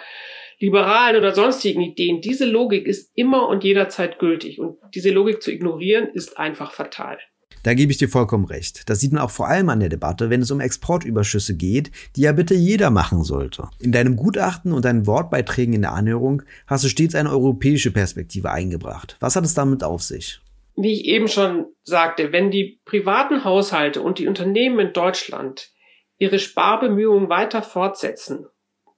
liberalen 0.59 1.17
oder 1.17 1.33
sonstigen 1.33 1.81
Ideen. 1.81 2.21
Diese 2.21 2.45
Logik 2.45 2.87
ist 2.87 3.11
immer 3.15 3.47
und 3.47 3.63
jederzeit 3.63 4.19
gültig 4.19 4.59
und 4.59 4.77
diese 4.93 5.11
Logik 5.11 5.41
zu 5.41 5.51
ignorieren 5.51 6.07
ist 6.13 6.37
einfach 6.37 6.71
fatal. 6.71 7.17
Da 7.63 7.73
gebe 7.73 7.91
ich 7.91 7.97
dir 7.97 8.09
vollkommen 8.09 8.45
recht. 8.45 8.87
Das 8.89 8.99
sieht 8.99 9.11
man 9.11 9.23
auch 9.23 9.31
vor 9.31 9.47
allem 9.47 9.69
an 9.69 9.79
der 9.79 9.89
Debatte, 9.89 10.29
wenn 10.29 10.41
es 10.41 10.51
um 10.51 10.59
Exportüberschüsse 10.59 11.55
geht, 11.55 11.91
die 12.15 12.21
ja 12.21 12.31
bitte 12.31 12.53
jeder 12.53 12.91
machen 12.91 13.23
sollte. 13.23 13.69
In 13.79 13.91
deinem 13.91 14.15
Gutachten 14.15 14.71
und 14.71 14.85
deinen 14.85 15.07
Wortbeiträgen 15.07 15.73
in 15.73 15.81
der 15.81 15.93
Anhörung 15.93 16.43
hast 16.67 16.83
du 16.83 16.89
stets 16.89 17.15
eine 17.15 17.31
europäische 17.31 17.89
Perspektive 17.89 18.51
eingebracht. 18.51 19.17
Was 19.19 19.35
hat 19.35 19.45
es 19.45 19.55
damit 19.55 19.83
auf 19.83 20.03
sich? 20.03 20.41
Wie 20.75 20.93
ich 20.93 21.05
eben 21.05 21.27
schon 21.27 21.67
sagte, 21.83 22.31
wenn 22.31 22.51
die 22.51 22.81
privaten 22.85 23.43
Haushalte 23.43 24.01
und 24.01 24.19
die 24.19 24.27
Unternehmen 24.27 24.79
in 24.79 24.93
Deutschland 24.93 25.71
ihre 26.17 26.39
Sparbemühungen 26.39 27.29
weiter 27.29 27.61
fortsetzen, 27.61 28.47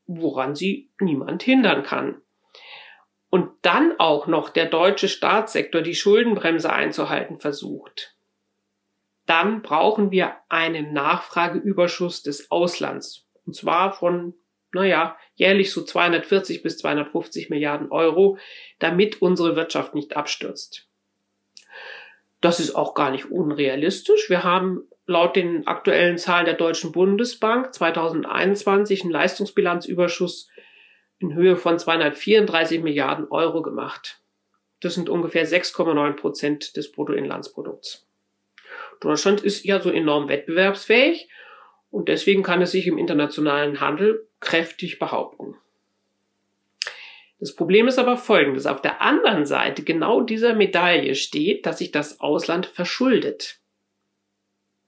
woran 0.05 0.55
sie 0.55 0.91
niemand 1.00 1.43
hindern 1.43 1.84
kann, 1.84 2.22
und 3.29 3.51
dann 3.62 4.00
auch 4.00 4.27
noch 4.27 4.50
der 4.50 4.67
deutsche 4.67 5.10
Staatssektor 5.10 5.81
die 5.81 5.96
Schuldenbremse 5.96 6.72
einzuhalten 6.72 7.39
versucht, 7.39 8.15
dann 9.25 9.62
brauchen 9.62 10.12
wir 10.12 10.38
einen 10.48 10.93
Nachfrageüberschuss 10.93 12.24
des 12.24 12.50
Auslands. 12.50 13.27
Und 13.46 13.53
zwar 13.55 13.91
von, 13.91 14.34
naja, 14.72 15.17
jährlich 15.36 15.72
so 15.72 15.84
240 15.84 16.63
bis 16.63 16.77
250 16.77 17.50
Milliarden 17.50 17.91
Euro, 17.91 18.38
damit 18.79 19.22
unsere 19.22 19.57
Wirtschaft 19.57 19.93
nicht 19.93 20.15
abstürzt. 20.15 20.87
Das 22.41 22.60
ist 22.60 22.75
auch 22.75 22.94
gar 22.94 23.12
nicht 23.12 23.32
unrealistisch. 23.32 24.29
Wir 24.29 24.44
haben 24.44 24.88
laut 25.06 25.36
den 25.36 25.65
aktuellen 25.65 26.17
Zahlen 26.17 26.46
der 26.46 26.53
Deutschen 26.53 26.91
Bundesbank 26.91 27.74
2021 27.74 29.03
einen 29.03 29.12
Leistungsbilanzüberschuss 29.12 30.50
in 31.20 31.34
Höhe 31.34 31.56
von 31.56 31.79
234 31.79 32.82
Milliarden 32.82 33.27
Euro 33.29 33.62
gemacht. 33.62 34.22
Das 34.82 34.94
sind 34.94 35.10
ungefähr 35.10 35.48
6,9 35.48 36.13
Prozent 36.13 36.77
des 36.77 36.91
Bruttoinlandsprodukts. 36.91 38.08
Deutschland 39.00 39.41
ist 39.41 39.65
ja 39.65 39.79
so 39.79 39.89
enorm 39.89 40.27
wettbewerbsfähig 40.27 41.29
und 41.89 42.10
deswegen 42.10 42.44
kann 42.44 42.62
es 42.62 42.72
sich 42.72 42.86
im 42.86 42.98
internationalen 42.98 43.79
Handel 43.79 44.27
kräftig 44.39 45.00
behaupten. 45.00 45.56
Das 47.39 47.56
Problem 47.56 47.88
ist 47.88 48.00
aber 48.00 48.17
folgendes. 48.17 48.65
Auf 48.65 48.82
der 48.82 49.01
anderen 49.01 49.46
Seite 49.46 49.84
genau 49.84 50.22
dieser 50.22 50.56
Medaille 50.56 51.13
steht, 51.15 51.65
dass 51.65 51.77
sich 51.77 51.91
das 51.91 52.20
Ausland 52.20 52.65
verschuldet. 52.65 53.60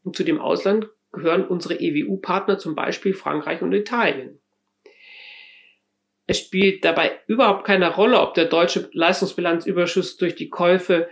Und 0.03 0.15
zu 0.15 0.23
dem 0.23 0.39
Ausland 0.39 0.87
gehören 1.11 1.45
unsere 1.45 1.79
EWU-Partner 1.79 2.57
zum 2.57 2.75
Beispiel 2.75 3.13
Frankreich 3.13 3.61
und 3.61 3.73
Italien. 3.73 4.39
Es 6.25 6.39
spielt 6.39 6.85
dabei 6.85 7.19
überhaupt 7.27 7.65
keine 7.65 7.93
Rolle, 7.93 8.19
ob 8.19 8.35
der 8.35 8.45
deutsche 8.45 8.89
Leistungsbilanzüberschuss 8.93 10.17
durch 10.17 10.35
die 10.35 10.49
Käufe 10.49 11.09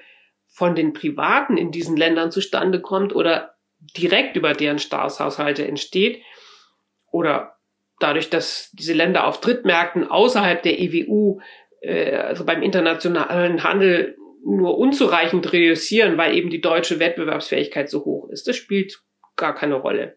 von 0.47 0.75
den 0.75 0.93
Privaten 0.93 1.57
in 1.57 1.71
diesen 1.71 1.97
Ländern 1.97 2.31
zustande 2.31 2.81
kommt 2.81 3.15
oder 3.15 3.55
direkt 3.79 4.35
über 4.35 4.53
deren 4.53 4.79
Staatshaushalte 4.79 5.67
entsteht 5.67 6.23
oder 7.11 7.56
dadurch, 7.99 8.29
dass 8.29 8.71
diese 8.73 8.93
Länder 8.93 9.27
auf 9.27 9.41
Drittmärkten 9.41 10.09
außerhalb 10.09 10.61
der 10.61 10.79
EWU, 10.79 11.39
äh, 11.81 12.15
also 12.15 12.45
beim 12.45 12.61
internationalen 12.61 13.63
Handel, 13.63 14.17
nur 14.45 14.77
unzureichend 14.77 15.51
reüssieren, 15.51 16.17
weil 16.17 16.35
eben 16.35 16.49
die 16.49 16.61
deutsche 16.61 16.99
Wettbewerbsfähigkeit 16.99 17.89
so 17.89 18.05
hoch 18.05 18.29
ist. 18.29 18.47
Das 18.47 18.55
spielt 18.55 19.01
gar 19.35 19.53
keine 19.53 19.75
Rolle. 19.75 20.15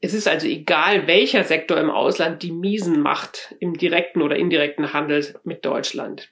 Es 0.00 0.14
ist 0.14 0.26
also 0.26 0.46
egal, 0.46 1.06
welcher 1.06 1.44
Sektor 1.44 1.78
im 1.78 1.90
Ausland 1.90 2.42
die 2.42 2.52
Miesen 2.52 3.00
macht 3.00 3.54
im 3.60 3.76
direkten 3.76 4.22
oder 4.22 4.36
indirekten 4.36 4.92
Handel 4.94 5.38
mit 5.44 5.64
Deutschland. 5.64 6.30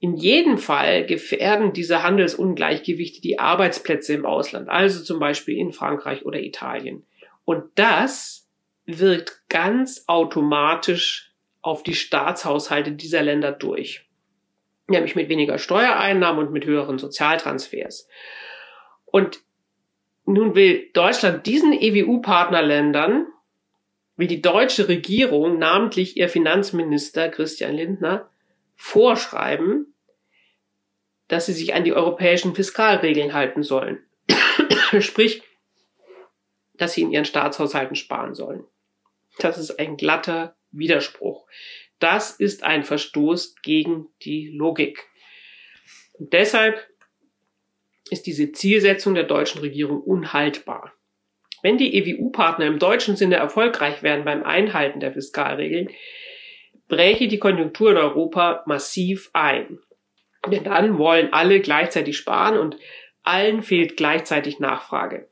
In 0.00 0.16
jedem 0.16 0.58
Fall 0.58 1.06
gefährden 1.06 1.72
diese 1.72 2.02
Handelsungleichgewichte 2.02 3.20
die 3.20 3.38
Arbeitsplätze 3.38 4.14
im 4.14 4.26
Ausland, 4.26 4.68
also 4.68 5.02
zum 5.02 5.18
Beispiel 5.18 5.56
in 5.56 5.72
Frankreich 5.72 6.24
oder 6.24 6.40
Italien. 6.40 7.04
Und 7.44 7.64
das 7.74 8.48
wirkt 8.86 9.42
ganz 9.48 10.04
automatisch 10.06 11.32
auf 11.62 11.82
die 11.82 11.94
Staatshaushalte 11.94 12.92
dieser 12.92 13.22
Länder 13.22 13.52
durch. 13.52 14.06
Nämlich 14.86 15.16
mit 15.16 15.28
weniger 15.28 15.58
Steuereinnahmen 15.58 16.46
und 16.46 16.52
mit 16.52 16.64
höheren 16.64 16.98
Sozialtransfers. 16.98 18.08
Und 19.04 19.40
nun 20.24 20.54
will 20.54 20.90
Deutschland 20.92 21.46
diesen 21.46 21.72
EWU-Partnerländern, 21.72 23.26
will 24.16 24.28
die 24.28 24.42
deutsche 24.42 24.88
Regierung, 24.88 25.58
namentlich 25.58 26.16
ihr 26.16 26.28
Finanzminister 26.28 27.28
Christian 27.28 27.74
Lindner, 27.74 28.30
vorschreiben, 28.78 29.94
dass 31.26 31.46
sie 31.46 31.52
sich 31.52 31.74
an 31.74 31.84
die 31.84 31.92
europäischen 31.92 32.54
Fiskalregeln 32.54 33.34
halten 33.34 33.62
sollen. 33.62 34.02
Sprich, 35.00 35.42
dass 36.74 36.94
sie 36.94 37.02
in 37.02 37.10
ihren 37.10 37.26
Staatshaushalten 37.26 37.96
sparen 37.96 38.34
sollen. 38.34 38.64
Das 39.38 39.58
ist 39.58 39.78
ein 39.78 39.96
glatter 39.96 40.56
Widerspruch. 40.70 41.46
Das 41.98 42.30
ist 42.30 42.62
ein 42.62 42.84
Verstoß 42.84 43.56
gegen 43.62 44.06
die 44.22 44.48
Logik. 44.48 45.04
Und 46.14 46.32
deshalb 46.32 46.88
ist 48.10 48.26
diese 48.26 48.52
Zielsetzung 48.52 49.14
der 49.14 49.24
deutschen 49.24 49.60
Regierung 49.60 50.00
unhaltbar. 50.00 50.94
Wenn 51.62 51.76
die 51.76 51.94
EWU-Partner 51.96 52.66
im 52.66 52.78
deutschen 52.78 53.16
Sinne 53.16 53.36
erfolgreich 53.36 54.02
wären 54.04 54.24
beim 54.24 54.44
Einhalten 54.44 55.00
der 55.00 55.12
Fiskalregeln, 55.12 55.90
bräche 56.88 57.28
die 57.28 57.38
Konjunktur 57.38 57.92
in 57.92 57.96
Europa 57.96 58.62
massiv 58.66 59.30
ein. 59.32 59.78
Denn 60.46 60.64
dann 60.64 60.98
wollen 60.98 61.32
alle 61.32 61.60
gleichzeitig 61.60 62.16
sparen 62.16 62.58
und 62.58 62.76
allen 63.22 63.62
fehlt 63.62 63.96
gleichzeitig 63.96 64.58
Nachfrage. 64.58 65.28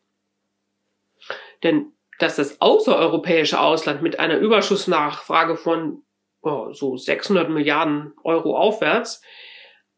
Denn 1.63 1.93
dass 2.19 2.37
das 2.37 2.61
außereuropäische 2.61 3.61
Ausland 3.61 4.03
mit 4.03 4.19
einer 4.19 4.39
Überschussnachfrage 4.39 5.57
von 5.57 6.03
oh, 6.43 6.73
so 6.73 6.97
600 6.97 7.51
Milliarden 7.51 8.15
Euro 8.25 8.57
aufwärts 8.57 9.23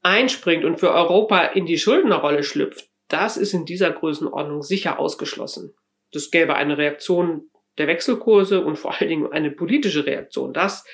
einspringt 0.03 0.65
und 0.65 0.81
für 0.81 0.93
Europa 0.93 1.41
in 1.41 1.67
die 1.67 1.79
Schuldnerrolle 1.79 2.43
schlüpft, 2.43 2.88
das 3.09 3.37
ist 3.37 3.55
in 3.55 3.65
dieser 3.65 3.91
Größenordnung 3.91 4.62
sicher 4.62 4.99
ausgeschlossen. 4.99 5.75
Das 6.12 6.31
gäbe 6.31 6.55
eine 6.55 6.79
Reaktion 6.79 7.50
der 7.79 7.87
Wechselkurse 7.87 8.65
und 8.65 8.77
vor 8.77 8.95
allen 8.95 9.09
Dingen 9.09 9.33
eine 9.33 9.50
politische 9.50 10.07
Reaktion. 10.07 10.53
Das 10.53 10.85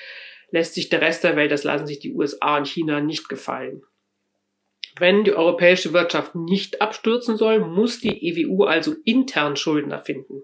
lässt 0.51 0.75
sich 0.75 0.89
der 0.89 1.01
Rest 1.01 1.23
der 1.23 1.35
Welt, 1.35 1.51
das 1.51 1.63
lassen 1.63 1.87
sich 1.87 1.99
die 1.99 2.13
USA 2.13 2.57
und 2.57 2.67
China 2.67 3.01
nicht 3.01 3.29
gefallen. 3.29 3.81
Wenn 4.97 5.23
die 5.23 5.33
europäische 5.33 5.93
Wirtschaft 5.93 6.35
nicht 6.35 6.81
abstürzen 6.81 7.35
soll, 7.35 7.59
muss 7.59 7.99
die 7.99 8.29
EWU 8.29 8.63
also 8.63 8.95
intern 9.03 9.57
Schuldner 9.57 10.01
finden. 10.01 10.43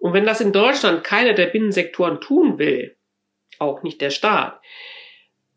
Und 0.00 0.14
wenn 0.14 0.26
das 0.26 0.40
in 0.40 0.52
Deutschland 0.52 1.04
keiner 1.04 1.32
der 1.32 1.46
Binnensektoren 1.46 2.20
tun 2.20 2.58
will, 2.58 2.96
auch 3.60 3.84
nicht 3.84 4.00
der 4.00 4.10
Staat, 4.10 4.60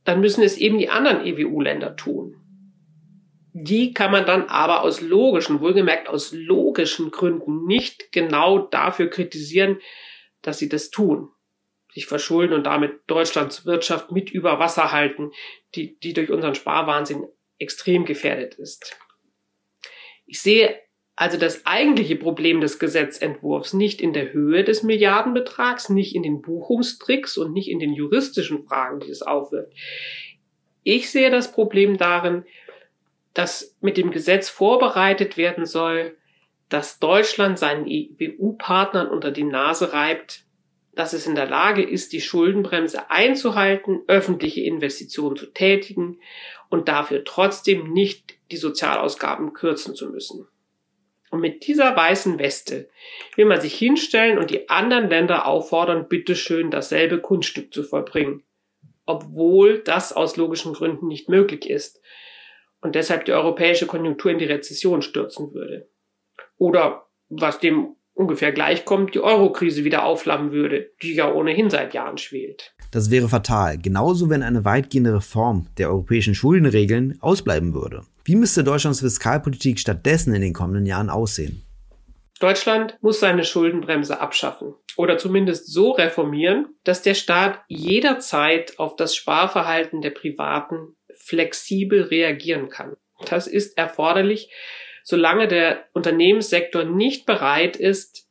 dann 0.03 0.21
müssen 0.21 0.43
es 0.43 0.57
eben 0.57 0.77
die 0.77 0.89
anderen 0.89 1.25
EWU-Länder 1.25 1.95
tun. 1.95 2.35
Die 3.53 3.93
kann 3.93 4.11
man 4.11 4.25
dann 4.25 4.49
aber 4.49 4.81
aus 4.81 5.01
logischen, 5.01 5.61
wohlgemerkt 5.61 6.07
aus 6.07 6.31
logischen 6.31 7.09
Gründen 7.09 7.65
nicht 7.65 8.11
genau 8.11 8.59
dafür 8.59 9.09
kritisieren, 9.09 9.79
dass 10.41 10.59
sie 10.59 10.69
das 10.69 10.91
tun. 10.91 11.29
Sich 11.95 12.05
verschulden 12.05 12.53
und 12.53 12.65
damit 12.65 12.99
Deutschlands 13.07 13.65
Wirtschaft 13.65 14.11
mit 14.11 14.29
über 14.29 14.59
Wasser 14.59 14.91
halten, 14.91 15.31
die, 15.73 15.97
die 15.99 16.13
durch 16.13 16.29
unseren 16.29 16.53
Sparwahnsinn 16.53 17.25
extrem 17.57 18.05
gefährdet 18.05 18.55
ist. 18.55 18.95
Ich 20.27 20.41
sehe 20.41 20.79
also 21.15 21.37
das 21.37 21.65
eigentliche 21.65 22.17
Problem 22.17 22.59
des 22.59 22.77
Gesetzentwurfs 22.77 23.73
nicht 23.73 24.01
in 24.01 24.11
der 24.11 24.33
Höhe 24.33 24.65
des 24.65 24.83
Milliardenbetrags, 24.83 25.89
nicht 25.89 26.13
in 26.13 26.23
den 26.23 26.41
Buchungstricks 26.41 27.37
und 27.37 27.53
nicht 27.53 27.69
in 27.69 27.79
den 27.79 27.93
juristischen 27.93 28.63
Fragen, 28.63 28.99
die 28.99 29.09
es 29.09 29.21
aufwirft. 29.21 29.71
Ich 30.83 31.09
sehe 31.09 31.31
das 31.31 31.51
Problem 31.51 31.97
darin, 31.97 32.43
dass 33.33 33.77
mit 33.79 33.97
dem 33.97 34.11
Gesetz 34.11 34.49
vorbereitet 34.49 35.37
werden 35.37 35.65
soll, 35.65 36.17
dass 36.67 36.99
Deutschland 36.99 37.59
seinen 37.59 37.85
EU-Partnern 37.87 39.07
unter 39.07 39.31
die 39.31 39.43
Nase 39.43 39.93
reibt, 39.93 40.44
dass 40.95 41.13
es 41.13 41.27
in 41.27 41.35
der 41.35 41.47
Lage 41.47 41.83
ist, 41.83 42.13
die 42.13 42.21
Schuldenbremse 42.21 43.09
einzuhalten, 43.11 44.01
öffentliche 44.07 44.61
Investitionen 44.61 45.35
zu 45.35 45.47
tätigen 45.47 46.19
und 46.69 46.87
dafür 46.87 47.23
trotzdem 47.23 47.91
nicht 47.91 48.35
die 48.51 48.57
Sozialausgaben 48.57 49.53
kürzen 49.53 49.95
zu 49.95 50.09
müssen. 50.09 50.47
Und 51.31 51.41
mit 51.41 51.67
dieser 51.67 51.95
weißen 51.95 52.39
Weste 52.39 52.89
will 53.35 53.45
man 53.45 53.59
sich 53.59 53.75
hinstellen 53.75 54.37
und 54.37 54.51
die 54.51 54.69
anderen 54.69 55.09
Länder 55.09 55.47
auffordern, 55.47 56.07
bitteschön 56.07 56.71
dasselbe 56.71 57.19
Kunststück 57.19 57.73
zu 57.73 57.83
vollbringen, 57.83 58.43
obwohl 59.05 59.79
das 59.79 60.13
aus 60.13 60.37
logischen 60.37 60.73
Gründen 60.73 61.07
nicht 61.07 61.27
möglich 61.27 61.69
ist 61.69 62.01
und 62.79 62.95
deshalb 62.95 63.25
die 63.25 63.33
europäische 63.33 63.87
Konjunktur 63.87 64.31
in 64.31 64.37
die 64.37 64.45
Rezession 64.45 65.01
stürzen 65.01 65.53
würde. 65.53 65.89
Oder 66.57 67.07
was 67.27 67.59
dem 67.59 67.95
ungefähr 68.15 68.51
gleichkommt, 68.51 69.13
die 69.13 69.21
Eurokrise 69.21 69.83
wieder 69.83 70.05
aufflammen 70.05 70.51
würde, 70.51 70.89
die 71.03 71.13
ja 71.13 71.31
ohnehin 71.31 71.69
seit 71.69 71.93
Jahren 71.93 72.17
schwelt. 72.17 72.73
Das 72.91 73.11
wäre 73.11 73.29
fatal, 73.29 73.77
genauso 73.77 74.29
wenn 74.29 74.41
eine 74.41 74.65
weitgehende 74.65 75.13
Reform 75.13 75.67
der 75.77 75.89
europäischen 75.89 76.33
Schuldenregeln 76.33 77.17
ausbleiben 77.21 77.73
würde. 77.73 78.03
Wie 78.23 78.35
müsste 78.35 78.63
Deutschlands 78.63 79.01
Fiskalpolitik 79.01 79.79
stattdessen 79.79 80.33
in 80.33 80.41
den 80.41 80.53
kommenden 80.53 80.85
Jahren 80.85 81.09
aussehen? 81.09 81.61
Deutschland 82.39 82.97
muss 83.01 83.19
seine 83.19 83.43
Schuldenbremse 83.43 84.19
abschaffen 84.19 84.73
oder 84.97 85.17
zumindest 85.17 85.71
so 85.71 85.91
reformieren, 85.91 86.67
dass 86.83 87.01
der 87.01 87.13
Staat 87.13 87.59
jederzeit 87.67 88.77
auf 88.77 88.95
das 88.95 89.15
Sparverhalten 89.15 90.01
der 90.01 90.09
Privaten 90.09 90.95
flexibel 91.13 92.03
reagieren 92.03 92.69
kann. 92.69 92.95
Das 93.29 93.47
ist 93.47 93.77
erforderlich, 93.77 94.51
solange 95.05 95.47
der 95.47 95.85
Unternehmenssektor 95.93 96.83
nicht 96.83 97.27
bereit 97.27 97.77
ist, 97.77 98.27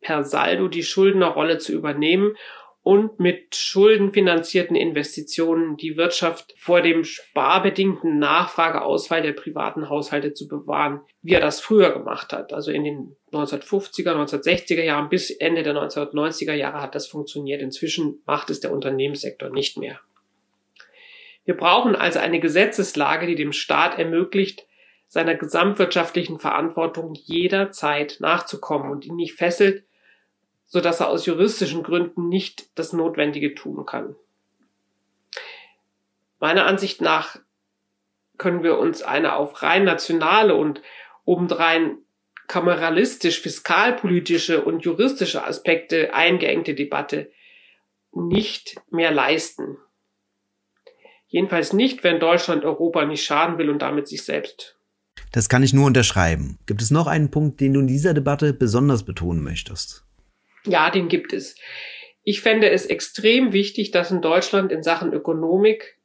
per 0.00 0.22
Saldo 0.22 0.68
die 0.68 0.84
Schuldnerrolle 0.84 1.58
zu 1.58 1.72
übernehmen 1.72 2.36
und 2.82 3.18
mit 3.18 3.56
schuldenfinanzierten 3.56 4.76
Investitionen 4.76 5.76
die 5.76 5.96
Wirtschaft 5.96 6.54
vor 6.58 6.82
dem 6.82 7.02
sparbedingten 7.02 8.18
Nachfrageausfall 8.18 9.22
der 9.22 9.32
privaten 9.32 9.88
Haushalte 9.88 10.34
zu 10.34 10.48
bewahren, 10.48 11.00
wie 11.22 11.32
er 11.34 11.40
das 11.40 11.60
früher 11.60 11.92
gemacht 11.92 12.32
hat. 12.32 12.52
Also 12.52 12.70
in 12.70 12.84
den 12.84 13.16
1950er, 13.32 14.12
1960er 14.12 14.82
Jahren 14.82 15.08
bis 15.08 15.30
Ende 15.30 15.62
der 15.62 15.74
1990er 15.74 16.54
Jahre 16.54 16.80
hat 16.80 16.94
das 16.94 17.06
funktioniert. 17.06 17.62
Inzwischen 17.62 18.22
macht 18.26 18.50
es 18.50 18.60
der 18.60 18.72
Unternehmenssektor 18.72 19.50
nicht 19.50 19.78
mehr. 19.78 19.98
Wir 21.46 21.56
brauchen 21.56 21.96
also 21.96 22.18
eine 22.18 22.40
Gesetzeslage, 22.40 23.26
die 23.26 23.34
dem 23.34 23.52
Staat 23.52 23.98
ermöglicht, 23.98 24.67
seiner 25.08 25.34
gesamtwirtschaftlichen 25.34 26.38
Verantwortung 26.38 27.14
jederzeit 27.14 28.18
nachzukommen 28.20 28.90
und 28.90 29.04
ihn 29.06 29.16
nicht 29.16 29.34
fesselt, 29.34 29.84
so 30.66 30.80
dass 30.80 31.00
er 31.00 31.08
aus 31.08 31.26
juristischen 31.26 31.82
Gründen 31.82 32.28
nicht 32.28 32.78
das 32.78 32.92
Notwendige 32.92 33.54
tun 33.54 33.86
kann. 33.86 34.14
Meiner 36.38 36.66
Ansicht 36.66 37.00
nach 37.00 37.38
können 38.36 38.62
wir 38.62 38.78
uns 38.78 39.02
eine 39.02 39.34
auf 39.34 39.62
rein 39.62 39.84
nationale 39.84 40.54
und 40.54 40.82
obendrein 41.24 41.98
kameralistisch, 42.46 43.40
fiskalpolitische 43.40 44.64
und 44.64 44.84
juristische 44.84 45.44
Aspekte 45.44 46.14
eingeengte 46.14 46.74
Debatte 46.74 47.30
nicht 48.12 48.76
mehr 48.90 49.10
leisten. 49.10 49.78
Jedenfalls 51.26 51.72
nicht, 51.72 52.04
wenn 52.04 52.20
Deutschland 52.20 52.64
Europa 52.64 53.04
nicht 53.04 53.24
schaden 53.24 53.58
will 53.58 53.68
und 53.68 53.80
damit 53.80 54.08
sich 54.08 54.24
selbst. 54.24 54.77
Das 55.32 55.48
kann 55.48 55.62
ich 55.62 55.74
nur 55.74 55.86
unterschreiben. 55.86 56.58
Gibt 56.66 56.82
es 56.82 56.90
noch 56.90 57.06
einen 57.06 57.30
Punkt, 57.30 57.60
den 57.60 57.74
du 57.74 57.80
in 57.80 57.86
dieser 57.86 58.14
Debatte 58.14 58.52
besonders 58.52 59.04
betonen 59.04 59.42
möchtest? 59.42 60.04
Ja, 60.64 60.90
den 60.90 61.08
gibt 61.08 61.32
es. 61.32 61.56
Ich 62.24 62.40
fände 62.40 62.70
es 62.70 62.86
extrem 62.86 63.52
wichtig, 63.52 63.90
dass 63.90 64.10
in 64.10 64.20
Deutschland 64.20 64.72
in 64.72 64.82
Sachen 64.82 65.12
Ökonomik 65.12 65.98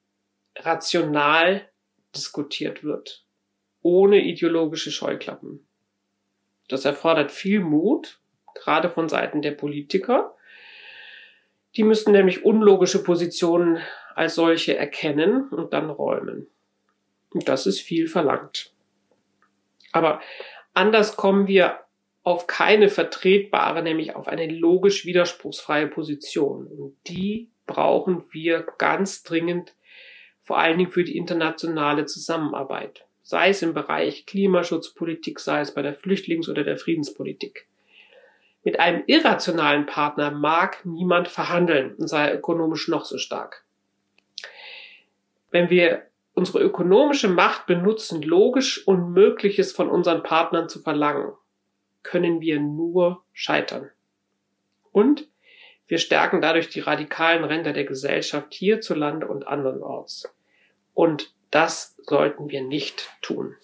rational 0.58 1.68
diskutiert 2.16 2.84
wird, 2.84 3.26
ohne 3.82 4.22
ideologische 4.22 4.92
Scheuklappen. 4.92 5.66
Das 6.70 6.86
erfordert 6.86 7.32
viel 7.32 7.60
Mut, 7.60 8.20
gerade 8.54 8.90
von 8.90 9.10
Seiten 9.10 9.42
der 9.42 9.52
Politiker. 9.52 10.36
Die 11.76 11.84
müssten 11.84 12.12
nämlich 12.12 12.46
unlogische 12.46 13.04
Positionen 13.04 13.80
als 14.16 14.36
solche 14.36 14.78
erkennen 14.78 15.50
und 15.50 15.74
dann 15.74 15.90
räumen. 15.90 16.48
Und 17.32 17.50
das 17.50 17.66
ist 17.66 17.82
viel 17.82 18.08
verlangt. 18.08 18.73
Aber 19.93 20.19
anders 20.73 21.15
kommen 21.15 21.47
wir 21.47 21.79
auf 22.23 22.47
keine 22.47 22.89
vertretbare, 22.89 23.84
nämlich 23.84 24.15
auf 24.15 24.27
eine 24.27 24.47
logisch 24.47 25.06
widerspruchsfreie 25.06 25.88
Position. 25.88 26.67
Und 26.67 26.97
die 27.08 27.49
brauchen 27.65 28.25
wir 28.32 28.65
ganz 28.77 29.23
dringend, 29.23 29.73
vor 30.41 30.58
allen 30.58 30.77
Dingen 30.77 30.91
für 30.91 31.03
die 31.03 31.17
internationale 31.17 32.06
Zusammenarbeit. 32.06 33.06
Sei 33.21 33.49
es 33.49 33.62
im 33.62 33.73
Bereich 33.73 34.25
Klimaschutzpolitik, 34.25 35.39
sei 35.39 35.62
es 35.62 35.73
bei 35.73 35.82
der 35.82 35.97
Flüchtlings- 35.97 36.49
oder 36.49 36.65
der 36.65 36.77
Friedenspolitik. 36.77 37.67
Mit 38.65 38.79
einem 38.79 39.03
irrationalen 39.08 39.86
Partner 39.86 40.32
mag 40.32 40.86
niemand 40.86 41.27
verhandeln 41.27 41.95
und 41.95 42.08
sei 42.08 42.34
ökonomisch 42.34 42.88
noch 42.88 43.06
so 43.06 43.17
stark. 43.17 43.65
Wenn 45.51 45.69
wir 45.69 46.08
unsere 46.34 46.60
ökonomische 46.60 47.28
Macht 47.28 47.65
benutzen, 47.65 48.22
logisch 48.22 48.88
Unmögliches 48.88 49.72
von 49.72 49.89
unseren 49.89 50.24
Partnern 50.24 50.67
zu 50.67 50.80
verlangen, 50.80 51.34
können 52.02 52.41
wir 52.41 52.60
nur 52.60 53.24
scheitern. 53.32 53.89
Und 54.91 55.28
wir 55.88 55.98
stärken 55.98 56.41
dadurch 56.41 56.69
die 56.69 56.80
radikalen 56.80 57.43
Ränder 57.43 57.74
der 57.74 57.84
Gesellschaft 57.86 58.54
hierzulande 58.54 59.28
und 59.28 59.48
andernorts. 59.48 60.34
Und 60.93 61.34
das 61.52 61.96
sollten 62.04 62.50
wir 62.50 62.63
nicht 62.63 63.12
tun. 63.22 63.56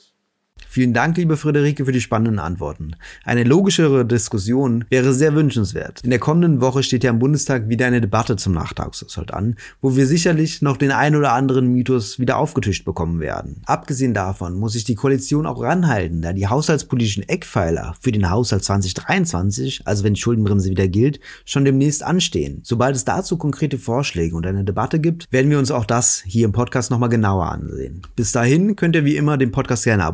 Vielen 0.72 0.94
Dank, 0.94 1.18
liebe 1.18 1.36
Friederike, 1.36 1.84
für 1.84 1.92
die 1.92 2.00
spannenden 2.00 2.38
Antworten. 2.38 2.92
Eine 3.24 3.44
logischere 3.44 4.06
Diskussion 4.06 4.86
wäre 4.92 5.14
sehr 5.14 5.34
wünschenswert. 5.34 6.02
In 6.04 6.12
der 6.12 6.20
kommenden 6.20 6.62
Woche 6.62 6.84
steht 6.84 7.04
ja 7.04 7.10
im 7.10 7.18
Bundestag 7.18 7.70
wieder 7.70 7.88
eine 7.88 8.02
Debatte 8.02 8.36
zum 8.36 8.54
Nachtragshaushalt 8.54 9.34
an, 9.34 9.56
wo 9.82 9.96
wir 9.96 10.06
sicherlich 10.06 10.62
noch 10.62 10.78
den 10.78 10.92
ein 10.92 11.16
oder 11.16 11.34
anderen 11.34 11.74
Mythos 11.74 12.20
wieder 12.20 12.38
aufgetischt 12.38 12.86
bekommen 12.86 13.20
werden. 13.20 13.64
Abgesehen 13.66 14.14
davon 14.14 14.54
muss 14.54 14.74
sich 14.74 14.84
die 14.84 14.94
Koalition 14.94 15.48
auch 15.48 15.60
ranhalten, 15.60 16.22
da 16.22 16.34
die 16.34 16.48
haushaltspolitischen 16.48 17.28
Eckpfeiler 17.28 17.96
für 18.00 18.12
den 18.12 18.30
Haushalt 18.30 18.64
2023, 18.64 19.82
also 19.86 20.04
wenn 20.04 20.14
die 20.14 20.22
Schuldenbremse 20.22 20.70
wieder 20.70 20.88
gilt, 20.88 21.20
schon 21.46 21.66
demnächst 21.66 22.04
anstehen. 22.04 22.60
Sobald 22.62 22.96
es 22.96 23.06
dazu 23.06 23.38
konkrete 23.38 23.80
Vorschläge 23.80 24.36
und 24.36 24.46
eine 24.46 24.64
Debatte 24.64 25.00
gibt, 25.00 25.26
werden 25.32 25.50
wir 25.50 25.58
uns 25.58 25.72
auch 25.72 25.86
das 25.86 26.22
hier 26.28 26.46
im 26.46 26.52
Podcast 26.52 26.92
nochmal 26.92 27.10
genauer 27.10 27.48
ansehen. 27.48 28.04
Bis 28.16 28.32
dahin 28.32 28.76
könnt 28.76 28.96
ihr 28.96 29.04
wie 29.04 29.18
immer 29.18 29.36
den 29.36 29.52
Podcast 29.52 29.86
gerne 29.86 30.06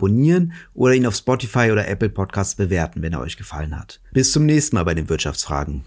oder 0.73 0.93
ihn 0.93 1.05
auf 1.05 1.15
Spotify 1.15 1.71
oder 1.71 1.87
Apple 1.87 2.09
Podcasts 2.09 2.55
bewerten, 2.55 3.01
wenn 3.01 3.13
er 3.13 3.21
euch 3.21 3.37
gefallen 3.37 3.79
hat. 3.79 3.99
Bis 4.11 4.31
zum 4.31 4.45
nächsten 4.45 4.75
Mal 4.75 4.85
bei 4.85 4.93
den 4.93 5.09
Wirtschaftsfragen. 5.09 5.83